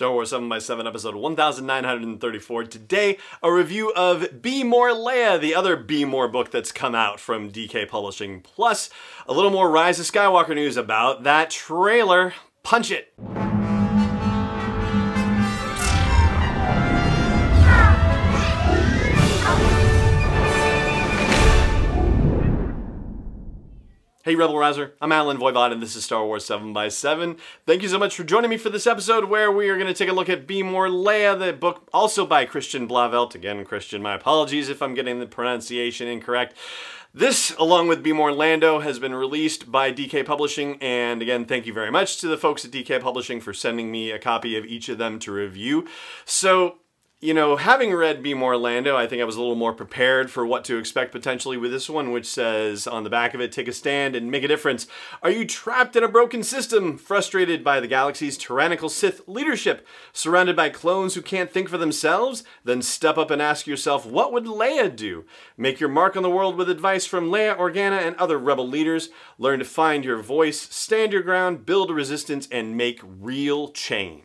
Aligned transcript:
Star 0.00 0.12
Wars 0.12 0.30
7 0.30 0.48
by 0.48 0.58
7 0.58 0.86
episode 0.86 1.14
1934. 1.14 2.64
Today, 2.64 3.18
a 3.42 3.52
review 3.52 3.92
of 3.92 4.40
Be 4.40 4.64
More 4.64 4.92
Leia, 4.92 5.38
the 5.38 5.54
other 5.54 5.76
Be 5.76 6.06
More 6.06 6.26
book 6.26 6.50
that's 6.50 6.72
come 6.72 6.94
out 6.94 7.20
from 7.20 7.50
DK 7.50 7.86
Publishing, 7.86 8.40
plus 8.40 8.88
a 9.26 9.34
little 9.34 9.50
more 9.50 9.70
Rise 9.70 10.00
of 10.00 10.06
Skywalker 10.06 10.54
news 10.54 10.78
about 10.78 11.24
that 11.24 11.50
trailer. 11.50 12.32
Punch 12.62 12.90
it! 12.90 13.12
Hey 24.30 24.36
Rebel 24.36 24.58
Rouser, 24.58 24.94
I'm 25.00 25.10
Allen 25.10 25.38
Voivod 25.38 25.72
and 25.72 25.82
this 25.82 25.96
is 25.96 26.04
Star 26.04 26.24
Wars 26.24 26.44
7 26.44 26.72
by 26.72 26.86
7 26.86 27.36
Thank 27.66 27.82
you 27.82 27.88
so 27.88 27.98
much 27.98 28.14
for 28.14 28.22
joining 28.22 28.48
me 28.48 28.58
for 28.58 28.70
this 28.70 28.86
episode 28.86 29.24
where 29.24 29.50
we 29.50 29.68
are 29.68 29.74
going 29.74 29.88
to 29.88 29.92
take 29.92 30.08
a 30.08 30.12
look 30.12 30.28
at 30.28 30.46
Be 30.46 30.62
More 30.62 30.86
Leia, 30.86 31.36
the 31.36 31.52
book 31.52 31.88
also 31.92 32.24
by 32.24 32.44
Christian 32.44 32.86
Blauvelt. 32.86 33.34
Again, 33.34 33.64
Christian, 33.64 34.00
my 34.00 34.14
apologies 34.14 34.68
if 34.68 34.82
I'm 34.82 34.94
getting 34.94 35.18
the 35.18 35.26
pronunciation 35.26 36.06
incorrect. 36.06 36.54
This, 37.12 37.52
along 37.58 37.88
with 37.88 38.04
Be 38.04 38.12
More 38.12 38.30
Lando, 38.30 38.78
has 38.78 39.00
been 39.00 39.16
released 39.16 39.72
by 39.72 39.92
DK 39.92 40.24
Publishing, 40.24 40.78
and 40.80 41.20
again, 41.20 41.44
thank 41.44 41.66
you 41.66 41.72
very 41.72 41.90
much 41.90 42.20
to 42.20 42.28
the 42.28 42.38
folks 42.38 42.64
at 42.64 42.70
DK 42.70 43.00
Publishing 43.00 43.40
for 43.40 43.52
sending 43.52 43.90
me 43.90 44.12
a 44.12 44.18
copy 44.20 44.56
of 44.56 44.64
each 44.64 44.88
of 44.88 44.98
them 44.98 45.18
to 45.18 45.32
review. 45.32 45.88
So, 46.24 46.76
you 47.22 47.34
know, 47.34 47.56
having 47.56 47.92
read 47.92 48.22
Be 48.22 48.32
More 48.32 48.56
Lando, 48.56 48.96
I 48.96 49.06
think 49.06 49.20
I 49.20 49.26
was 49.26 49.36
a 49.36 49.40
little 49.40 49.54
more 49.54 49.74
prepared 49.74 50.30
for 50.30 50.46
what 50.46 50.64
to 50.64 50.78
expect 50.78 51.12
potentially 51.12 51.58
with 51.58 51.70
this 51.70 51.90
one, 51.90 52.12
which 52.12 52.24
says 52.24 52.86
on 52.86 53.04
the 53.04 53.10
back 53.10 53.34
of 53.34 53.42
it, 53.42 53.52
take 53.52 53.68
a 53.68 53.74
stand 53.74 54.16
and 54.16 54.30
make 54.30 54.42
a 54.42 54.48
difference. 54.48 54.86
Are 55.22 55.28
you 55.28 55.44
trapped 55.44 55.96
in 55.96 56.02
a 56.02 56.08
broken 56.08 56.42
system, 56.42 56.96
frustrated 56.96 57.62
by 57.62 57.78
the 57.78 57.86
galaxy's 57.86 58.38
tyrannical 58.38 58.88
Sith 58.88 59.20
leadership, 59.26 59.86
surrounded 60.14 60.56
by 60.56 60.70
clones 60.70 61.14
who 61.14 61.20
can't 61.20 61.52
think 61.52 61.68
for 61.68 61.76
themselves? 61.76 62.42
Then 62.64 62.80
step 62.80 63.18
up 63.18 63.30
and 63.30 63.42
ask 63.42 63.66
yourself, 63.66 64.06
what 64.06 64.32
would 64.32 64.46
Leia 64.46 64.94
do? 64.96 65.26
Make 65.58 65.78
your 65.78 65.90
mark 65.90 66.16
on 66.16 66.22
the 66.22 66.30
world 66.30 66.56
with 66.56 66.70
advice 66.70 67.04
from 67.04 67.30
Leia, 67.30 67.54
Organa, 67.54 68.00
and 68.00 68.16
other 68.16 68.38
rebel 68.38 68.66
leaders. 68.66 69.10
Learn 69.36 69.58
to 69.58 69.66
find 69.66 70.06
your 70.06 70.22
voice, 70.22 70.58
stand 70.58 71.12
your 71.12 71.22
ground, 71.22 71.66
build 71.66 71.90
resistance, 71.90 72.48
and 72.50 72.78
make 72.78 73.02
real 73.04 73.68
change. 73.68 74.24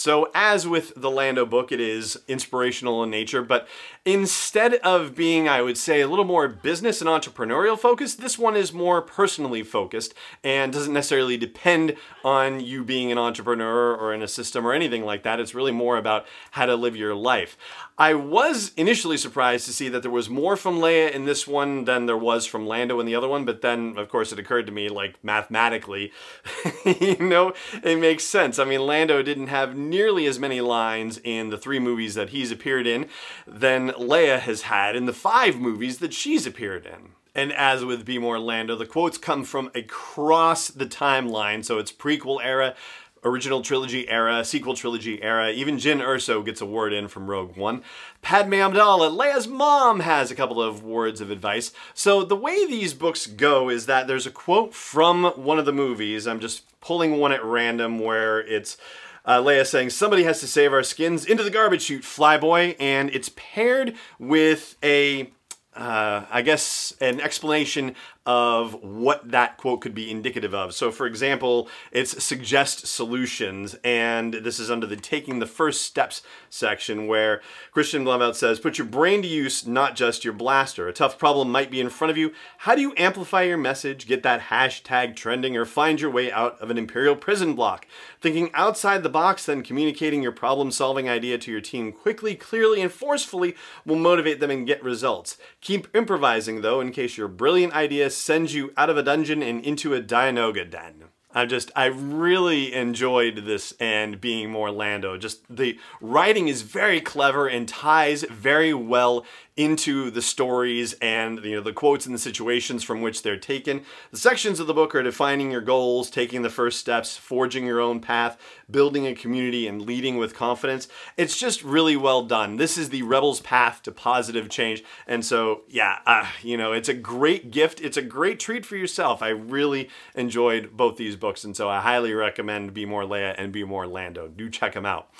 So, 0.00 0.30
as 0.34 0.66
with 0.66 0.94
the 0.96 1.10
Lando 1.10 1.44
book, 1.44 1.70
it 1.70 1.78
is 1.78 2.18
inspirational 2.26 3.04
in 3.04 3.10
nature, 3.10 3.42
but 3.42 3.68
instead 4.06 4.76
of 4.76 5.14
being, 5.14 5.46
I 5.46 5.60
would 5.60 5.76
say, 5.76 6.00
a 6.00 6.08
little 6.08 6.24
more 6.24 6.48
business 6.48 7.02
and 7.02 7.10
entrepreneurial 7.10 7.78
focused, 7.78 8.18
this 8.18 8.38
one 8.38 8.56
is 8.56 8.72
more 8.72 9.02
personally 9.02 9.62
focused 9.62 10.14
and 10.42 10.72
doesn't 10.72 10.94
necessarily 10.94 11.36
depend 11.36 11.96
on 12.24 12.60
you 12.60 12.82
being 12.82 13.12
an 13.12 13.18
entrepreneur 13.18 13.94
or 13.94 14.14
in 14.14 14.22
a 14.22 14.28
system 14.28 14.66
or 14.66 14.72
anything 14.72 15.04
like 15.04 15.22
that. 15.24 15.38
It's 15.38 15.54
really 15.54 15.70
more 15.70 15.98
about 15.98 16.24
how 16.52 16.64
to 16.64 16.76
live 16.76 16.96
your 16.96 17.14
life. 17.14 17.58
I 17.98 18.14
was 18.14 18.72
initially 18.78 19.18
surprised 19.18 19.66
to 19.66 19.74
see 19.74 19.90
that 19.90 20.00
there 20.00 20.10
was 20.10 20.30
more 20.30 20.56
from 20.56 20.78
Leia 20.78 21.10
in 21.12 21.26
this 21.26 21.46
one 21.46 21.84
than 21.84 22.06
there 22.06 22.16
was 22.16 22.46
from 22.46 22.66
Lando 22.66 22.98
in 22.98 23.04
the 23.04 23.14
other 23.14 23.28
one, 23.28 23.44
but 23.44 23.60
then, 23.60 23.98
of 23.98 24.08
course, 24.08 24.32
it 24.32 24.38
occurred 24.38 24.64
to 24.64 24.72
me, 24.72 24.88
like 24.88 25.22
mathematically, 25.22 26.10
you 26.86 27.18
know, 27.18 27.52
it 27.84 27.98
makes 27.98 28.24
sense. 28.24 28.58
I 28.58 28.64
mean, 28.64 28.86
Lando 28.86 29.22
didn't 29.22 29.48
have 29.48 29.76
nearly 29.90 30.26
as 30.26 30.38
many 30.38 30.60
lines 30.60 31.20
in 31.22 31.50
the 31.50 31.58
three 31.58 31.78
movies 31.78 32.14
that 32.14 32.30
he's 32.30 32.50
appeared 32.50 32.86
in 32.86 33.08
than 33.46 33.90
Leia 33.90 34.38
has 34.38 34.62
had 34.62 34.96
in 34.96 35.04
the 35.04 35.12
five 35.12 35.60
movies 35.60 35.98
that 35.98 36.14
she's 36.14 36.46
appeared 36.46 36.86
in. 36.86 37.10
And 37.34 37.52
as 37.52 37.84
with 37.84 38.04
Be 38.04 38.18
More 38.18 38.38
Lando, 38.38 38.76
the 38.76 38.86
quotes 38.86 39.18
come 39.18 39.44
from 39.44 39.70
across 39.74 40.68
the 40.68 40.86
timeline. 40.86 41.64
So 41.64 41.78
it's 41.78 41.92
prequel 41.92 42.40
era, 42.42 42.74
original 43.22 43.62
trilogy 43.62 44.08
era, 44.08 44.44
sequel 44.44 44.74
trilogy 44.74 45.22
era. 45.22 45.50
Even 45.50 45.76
Jyn 45.76 46.02
Erso 46.02 46.44
gets 46.44 46.60
a 46.60 46.66
word 46.66 46.92
in 46.92 47.06
from 47.06 47.30
Rogue 47.30 47.56
One. 47.56 47.82
Padme 48.22 48.54
Amidala, 48.54 49.16
Leia's 49.16 49.46
mom, 49.46 50.00
has 50.00 50.30
a 50.30 50.34
couple 50.34 50.60
of 50.60 50.82
words 50.82 51.20
of 51.20 51.30
advice. 51.30 51.72
So 51.94 52.24
the 52.24 52.36
way 52.36 52.66
these 52.66 52.94
books 52.94 53.26
go 53.26 53.68
is 53.68 53.86
that 53.86 54.06
there's 54.06 54.26
a 54.26 54.30
quote 54.30 54.74
from 54.74 55.24
one 55.36 55.58
of 55.58 55.66
the 55.66 55.72
movies. 55.72 56.26
I'm 56.26 56.40
just 56.40 56.64
pulling 56.80 57.18
one 57.18 57.32
at 57.32 57.44
random 57.44 57.98
where 58.00 58.40
it's 58.40 58.76
uh, 59.24 59.38
Leia 59.38 59.66
saying, 59.66 59.90
Somebody 59.90 60.24
has 60.24 60.40
to 60.40 60.46
save 60.46 60.72
our 60.72 60.82
skins. 60.82 61.24
Into 61.24 61.42
the 61.42 61.50
garbage 61.50 61.82
chute, 61.82 62.02
flyboy. 62.02 62.76
And 62.78 63.10
it's 63.10 63.30
paired 63.34 63.94
with 64.18 64.76
a 64.82 65.32
uh, 65.74 66.24
I 66.30 66.42
guess, 66.42 66.92
an 67.00 67.20
explanation 67.20 67.94
of 68.26 68.74
what 68.82 69.30
that 69.30 69.56
quote 69.56 69.80
could 69.80 69.94
be 69.94 70.10
indicative 70.10 70.54
of. 70.54 70.74
So, 70.74 70.90
for 70.92 71.06
example, 71.06 71.68
it's 71.90 72.22
suggest 72.22 72.86
solutions, 72.86 73.76
and 73.82 74.34
this 74.34 74.60
is 74.60 74.70
under 74.70 74.86
the 74.86 74.96
taking 74.96 75.38
the 75.38 75.46
first 75.46 75.82
steps 75.82 76.20
section 76.50 77.06
where 77.06 77.40
Christian 77.72 78.04
Blauvelt 78.04 78.34
says, 78.34 78.60
Put 78.60 78.76
your 78.76 78.86
brain 78.86 79.22
to 79.22 79.28
use, 79.28 79.66
not 79.66 79.96
just 79.96 80.22
your 80.22 80.34
blaster. 80.34 80.86
A 80.86 80.92
tough 80.92 81.18
problem 81.18 81.50
might 81.50 81.70
be 81.70 81.80
in 81.80 81.88
front 81.88 82.10
of 82.10 82.18
you. 82.18 82.32
How 82.58 82.74
do 82.74 82.82
you 82.82 82.92
amplify 82.98 83.42
your 83.42 83.56
message, 83.56 84.06
get 84.06 84.22
that 84.22 84.42
hashtag 84.42 85.16
trending, 85.16 85.56
or 85.56 85.64
find 85.64 85.98
your 85.98 86.10
way 86.10 86.30
out 86.30 86.60
of 86.60 86.70
an 86.70 86.76
Imperial 86.76 87.16
prison 87.16 87.54
block? 87.54 87.86
Thinking 88.20 88.50
outside 88.52 89.02
the 89.02 89.08
box, 89.08 89.46
then 89.46 89.62
communicating 89.62 90.22
your 90.22 90.32
problem 90.32 90.70
solving 90.70 91.08
idea 91.08 91.38
to 91.38 91.50
your 91.50 91.62
team 91.62 91.90
quickly, 91.90 92.34
clearly, 92.34 92.82
and 92.82 92.92
forcefully 92.92 93.56
will 93.86 93.96
motivate 93.96 94.40
them 94.40 94.50
and 94.50 94.66
get 94.66 94.84
results. 94.84 95.38
Keep 95.62 95.88
improvising, 95.96 96.60
though, 96.60 96.82
in 96.82 96.92
case 96.92 97.16
your 97.16 97.28
brilliant 97.28 97.72
idea 97.72 98.09
sends 98.12 98.54
you 98.54 98.72
out 98.76 98.90
of 98.90 98.96
a 98.96 99.02
dungeon 99.02 99.42
and 99.42 99.64
into 99.64 99.94
a 99.94 100.02
Dianoga 100.02 100.68
den. 100.70 101.04
I 101.32 101.46
just, 101.46 101.70
I 101.76 101.84
really 101.86 102.74
enjoyed 102.74 103.44
this 103.46 103.72
and 103.78 104.20
being 104.20 104.50
more 104.50 104.70
Lando. 104.72 105.16
Just 105.16 105.44
the 105.48 105.78
writing 106.00 106.48
is 106.48 106.62
very 106.62 107.00
clever 107.00 107.46
and 107.46 107.68
ties 107.68 108.24
very 108.24 108.74
well 108.74 109.24
into 109.60 110.10
the 110.10 110.22
stories 110.22 110.94
and 111.02 111.44
you 111.44 111.54
know 111.54 111.60
the 111.60 111.72
quotes 111.72 112.06
and 112.06 112.14
the 112.14 112.18
situations 112.18 112.82
from 112.82 113.02
which 113.02 113.22
they're 113.22 113.36
taken. 113.36 113.82
The 114.10 114.16
sections 114.16 114.58
of 114.58 114.66
the 114.66 114.72
book 114.72 114.94
are 114.94 115.02
defining 115.02 115.50
your 115.50 115.60
goals, 115.60 116.08
taking 116.08 116.40
the 116.40 116.48
first 116.48 116.78
steps, 116.78 117.18
forging 117.18 117.66
your 117.66 117.78
own 117.78 118.00
path, 118.00 118.38
building 118.70 119.06
a 119.06 119.14
community 119.14 119.66
and 119.66 119.82
leading 119.82 120.16
with 120.16 120.34
confidence. 120.34 120.88
It's 121.18 121.36
just 121.36 121.62
really 121.62 121.94
well 121.94 122.22
done. 122.22 122.56
This 122.56 122.78
is 122.78 122.88
the 122.88 123.02
rebel's 123.02 123.40
path 123.40 123.82
to 123.82 123.92
positive 123.92 124.48
change. 124.48 124.82
And 125.06 125.24
so, 125.24 125.62
yeah, 125.68 125.98
uh, 126.06 126.26
you 126.42 126.56
know, 126.56 126.72
it's 126.72 126.88
a 126.88 126.94
great 126.94 127.50
gift. 127.50 127.82
It's 127.82 127.98
a 127.98 128.02
great 128.02 128.40
treat 128.40 128.64
for 128.64 128.76
yourself. 128.76 129.22
I 129.22 129.28
really 129.28 129.90
enjoyed 130.14 130.74
both 130.74 130.96
these 130.96 131.16
books 131.16 131.44
and 131.44 131.54
so 131.54 131.68
I 131.68 131.80
highly 131.80 132.14
recommend 132.14 132.72
Be 132.72 132.86
More 132.86 133.04
Leia 133.04 133.34
and 133.36 133.52
Be 133.52 133.64
More 133.64 133.86
Lando. 133.86 134.26
Do 134.28 134.48
check 134.48 134.72
them 134.72 134.86
out. 134.86 135.10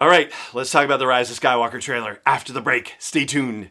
All 0.00 0.08
right, 0.08 0.30
let's 0.54 0.70
talk 0.70 0.84
about 0.84 1.00
the 1.00 1.08
Rise 1.08 1.28
of 1.28 1.40
Skywalker 1.40 1.80
trailer 1.80 2.20
after 2.24 2.52
the 2.52 2.60
break. 2.60 2.94
Stay 3.00 3.24
tuned. 3.24 3.70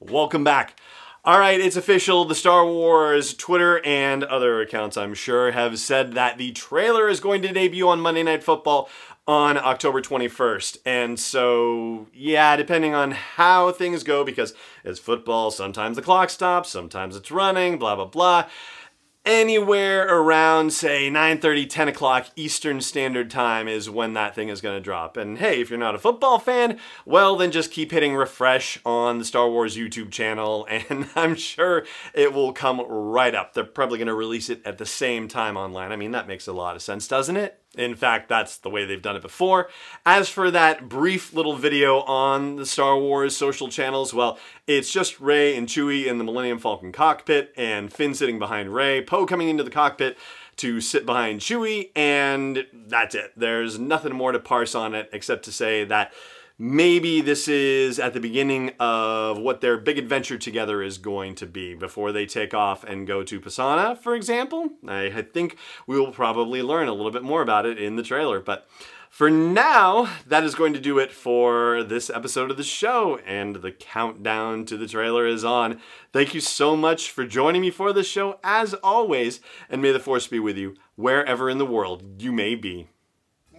Welcome 0.00 0.44
back. 0.44 0.80
All 1.24 1.38
right, 1.38 1.60
it's 1.60 1.76
official. 1.76 2.24
The 2.24 2.34
Star 2.34 2.64
Wars 2.64 3.34
Twitter 3.34 3.84
and 3.84 4.24
other 4.24 4.60
accounts, 4.60 4.96
I'm 4.96 5.14
sure, 5.14 5.50
have 5.50 5.78
said 5.78 6.14
that 6.14 6.38
the 6.38 6.52
trailer 6.52 7.08
is 7.08 7.20
going 7.20 7.42
to 7.42 7.52
debut 7.52 7.88
on 7.88 8.00
Monday 8.00 8.22
Night 8.22 8.42
Football 8.42 8.88
on 9.26 9.58
October 9.58 10.00
21st. 10.00 10.78
And 10.86 11.20
so, 11.20 12.06
yeah, 12.14 12.56
depending 12.56 12.94
on 12.94 13.10
how 13.10 13.72
things 13.72 14.02
go, 14.02 14.24
because 14.24 14.54
it's 14.84 14.98
football, 14.98 15.50
sometimes 15.50 15.96
the 15.96 16.02
clock 16.02 16.30
stops, 16.30 16.70
sometimes 16.70 17.14
it's 17.14 17.30
running, 17.30 17.78
blah, 17.78 17.94
blah, 17.94 18.06
blah. 18.06 18.48
Anywhere 19.28 20.06
around 20.08 20.72
say 20.72 21.10
9:30 21.10 21.68
10 21.68 21.88
o'clock 21.88 22.28
Eastern 22.34 22.80
Standard 22.80 23.30
Time 23.30 23.68
is 23.68 23.90
when 23.90 24.14
that 24.14 24.34
thing 24.34 24.48
is 24.48 24.62
going 24.62 24.74
to 24.74 24.80
drop. 24.80 25.18
And 25.18 25.36
hey, 25.36 25.60
if 25.60 25.68
you're 25.68 25.78
not 25.78 25.94
a 25.94 25.98
football 25.98 26.38
fan, 26.38 26.78
well 27.04 27.36
then 27.36 27.50
just 27.50 27.70
keep 27.70 27.92
hitting 27.92 28.16
refresh 28.16 28.80
on 28.86 29.18
the 29.18 29.26
Star 29.26 29.48
Wars 29.50 29.76
YouTube 29.76 30.10
channel 30.10 30.66
and 30.88 31.10
I'm 31.14 31.34
sure 31.34 31.84
it 32.14 32.32
will 32.32 32.54
come 32.54 32.80
right 32.88 33.34
up. 33.34 33.52
They're 33.52 33.64
probably 33.64 33.98
going 33.98 34.08
to 34.08 34.14
release 34.14 34.48
it 34.48 34.62
at 34.64 34.78
the 34.78 34.86
same 34.86 35.28
time 35.28 35.58
online. 35.58 35.92
I 35.92 35.96
mean, 35.96 36.12
that 36.12 36.26
makes 36.26 36.46
a 36.46 36.52
lot 36.54 36.74
of 36.74 36.80
sense, 36.80 37.06
doesn't 37.06 37.36
it? 37.36 37.60
In 37.78 37.94
fact, 37.94 38.28
that's 38.28 38.58
the 38.58 38.68
way 38.68 38.84
they've 38.84 39.00
done 39.00 39.16
it 39.16 39.22
before. 39.22 39.70
As 40.04 40.28
for 40.28 40.50
that 40.50 40.88
brief 40.88 41.32
little 41.32 41.54
video 41.54 42.00
on 42.00 42.56
the 42.56 42.66
Star 42.66 42.98
Wars 42.98 43.36
social 43.36 43.68
channels, 43.68 44.12
well, 44.12 44.38
it's 44.66 44.92
just 44.92 45.20
Rey 45.20 45.56
and 45.56 45.68
Chewie 45.68 46.06
in 46.06 46.18
the 46.18 46.24
Millennium 46.24 46.58
Falcon 46.58 46.90
cockpit 46.90 47.54
and 47.56 47.92
Finn 47.92 48.14
sitting 48.14 48.38
behind 48.38 48.74
Rey, 48.74 49.00
Poe 49.00 49.26
coming 49.26 49.48
into 49.48 49.62
the 49.62 49.70
cockpit 49.70 50.18
to 50.56 50.80
sit 50.80 51.06
behind 51.06 51.40
Chewie, 51.40 51.90
and 51.94 52.66
that's 52.72 53.14
it. 53.14 53.32
There's 53.36 53.78
nothing 53.78 54.12
more 54.12 54.32
to 54.32 54.40
parse 54.40 54.74
on 54.74 54.94
it 54.94 55.08
except 55.12 55.44
to 55.44 55.52
say 55.52 55.84
that 55.84 56.12
maybe 56.58 57.20
this 57.20 57.46
is 57.46 57.98
at 57.98 58.14
the 58.14 58.20
beginning 58.20 58.72
of 58.80 59.38
what 59.38 59.60
their 59.60 59.76
big 59.78 59.96
adventure 59.96 60.36
together 60.36 60.82
is 60.82 60.98
going 60.98 61.34
to 61.36 61.46
be 61.46 61.74
before 61.74 62.10
they 62.10 62.26
take 62.26 62.52
off 62.52 62.82
and 62.82 63.06
go 63.06 63.22
to 63.22 63.40
Pasaana, 63.40 63.96
for 63.96 64.14
example. 64.14 64.70
I 64.86 65.10
think 65.32 65.56
we 65.86 65.98
will 65.98 66.12
probably 66.12 66.62
learn 66.62 66.88
a 66.88 66.94
little 66.94 67.12
bit 67.12 67.22
more 67.22 67.42
about 67.42 67.66
it 67.66 67.78
in 67.78 67.96
the 67.96 68.02
trailer, 68.02 68.40
but 68.40 68.68
for 69.10 69.30
now, 69.30 70.10
that 70.26 70.44
is 70.44 70.54
going 70.54 70.74
to 70.74 70.80
do 70.80 70.98
it 70.98 71.10
for 71.12 71.82
this 71.82 72.10
episode 72.10 72.50
of 72.50 72.58
the 72.58 72.62
show, 72.62 73.18
and 73.24 73.56
the 73.56 73.72
countdown 73.72 74.66
to 74.66 74.76
the 74.76 74.86
trailer 74.86 75.26
is 75.26 75.44
on. 75.44 75.80
Thank 76.12 76.34
you 76.34 76.40
so 76.40 76.76
much 76.76 77.10
for 77.10 77.24
joining 77.24 77.62
me 77.62 77.70
for 77.70 77.94
this 77.94 78.06
show, 78.06 78.38
as 78.44 78.74
always, 78.74 79.40
and 79.70 79.80
may 79.80 79.92
the 79.92 79.98
Force 79.98 80.26
be 80.26 80.38
with 80.38 80.58
you 80.58 80.74
wherever 80.94 81.48
in 81.48 81.56
the 81.56 81.64
world 81.64 82.20
you 82.20 82.32
may 82.32 82.54
be 82.54 82.88